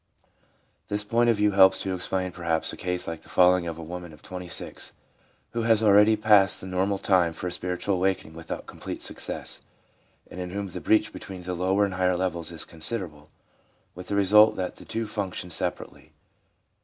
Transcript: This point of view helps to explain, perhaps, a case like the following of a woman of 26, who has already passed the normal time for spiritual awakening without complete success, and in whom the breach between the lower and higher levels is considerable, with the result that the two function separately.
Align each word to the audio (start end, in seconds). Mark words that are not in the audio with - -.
This 0.87 1.03
point 1.03 1.29
of 1.29 1.35
view 1.35 1.51
helps 1.51 1.79
to 1.83 1.93
explain, 1.93 2.31
perhaps, 2.31 2.73
a 2.73 2.75
case 2.75 3.05
like 3.07 3.21
the 3.21 3.29
following 3.29 3.67
of 3.67 3.77
a 3.77 3.83
woman 3.83 4.13
of 4.13 4.23
26, 4.23 4.93
who 5.51 5.61
has 5.61 5.83
already 5.83 6.15
passed 6.15 6.59
the 6.59 6.65
normal 6.65 6.97
time 6.97 7.33
for 7.33 7.51
spiritual 7.51 7.93
awakening 7.97 8.33
without 8.33 8.65
complete 8.65 9.03
success, 9.03 9.61
and 10.27 10.39
in 10.39 10.49
whom 10.49 10.65
the 10.69 10.81
breach 10.81 11.13
between 11.13 11.43
the 11.43 11.53
lower 11.53 11.85
and 11.85 11.93
higher 11.93 12.17
levels 12.17 12.51
is 12.51 12.65
considerable, 12.65 13.29
with 13.93 14.07
the 14.07 14.15
result 14.15 14.55
that 14.55 14.77
the 14.77 14.85
two 14.85 15.05
function 15.05 15.51
separately. 15.51 16.13